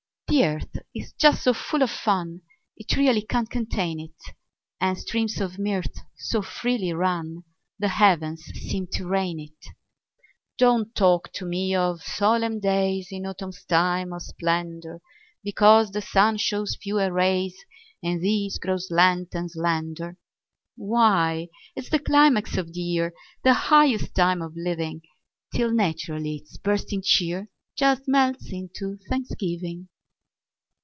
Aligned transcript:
The 0.31 0.45
earth 0.45 0.77
is 0.95 1.11
just 1.11 1.43
so 1.43 1.53
full 1.53 1.81
of 1.83 1.91
fun 1.91 2.39
It 2.77 2.95
really 2.95 3.21
can't 3.21 3.49
contain 3.49 3.99
it; 3.99 4.15
And 4.79 4.97
streams 4.97 5.41
of 5.41 5.59
mirth 5.59 5.93
so 6.15 6.41
freely 6.41 6.93
run 6.93 7.43
The 7.79 7.89
heavens 7.89 8.41
seem 8.45 8.87
to 8.93 9.05
rain 9.05 9.41
it. 9.41 9.73
Don't 10.57 10.95
talk 10.95 11.33
to 11.33 11.45
me 11.45 11.75
of 11.75 12.01
solemn 12.01 12.61
days 12.61 13.09
In 13.11 13.25
autumn's 13.25 13.65
time 13.65 14.13
of 14.13 14.21
splendor, 14.21 15.01
Because 15.43 15.91
the 15.91 16.01
sun 16.01 16.37
shows 16.37 16.77
fewer 16.81 17.11
rays, 17.11 17.65
And 18.01 18.21
these 18.21 18.57
grow 18.57 18.77
slant 18.77 19.35
and 19.35 19.51
slender. 19.51 20.15
Why, 20.77 21.49
it's 21.75 21.89
the 21.89 21.99
climax 21.99 22.55
of 22.55 22.71
the 22.71 22.79
year, 22.79 23.13
The 23.43 23.53
highest 23.53 24.15
time 24.15 24.41
of 24.41 24.53
living! 24.55 25.01
Till 25.53 25.71
naturally 25.73 26.37
its 26.37 26.55
bursting 26.57 27.01
cheer 27.03 27.49
Just 27.75 28.03
melts 28.07 28.47
into 28.53 28.95
thanksgiving. 29.09 29.89